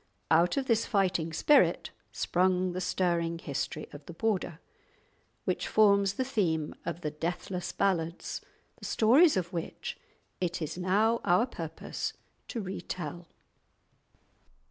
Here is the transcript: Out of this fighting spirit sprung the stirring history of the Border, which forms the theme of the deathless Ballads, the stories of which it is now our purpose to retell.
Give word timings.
Out 0.31 0.57
of 0.57 0.65
this 0.65 0.87
fighting 0.87 1.31
spirit 1.31 1.91
sprung 2.11 2.71
the 2.71 2.81
stirring 2.81 3.37
history 3.37 3.87
of 3.93 4.03
the 4.07 4.13
Border, 4.13 4.59
which 5.45 5.67
forms 5.67 6.13
the 6.15 6.23
theme 6.25 6.73
of 6.87 7.01
the 7.01 7.11
deathless 7.11 7.71
Ballads, 7.71 8.41
the 8.77 8.85
stories 8.85 9.37
of 9.37 9.53
which 9.53 9.99
it 10.39 10.59
is 10.59 10.75
now 10.75 11.21
our 11.23 11.45
purpose 11.45 12.13
to 12.47 12.61
retell. 12.61 13.27